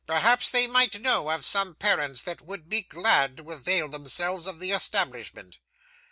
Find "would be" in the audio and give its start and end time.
2.41-2.81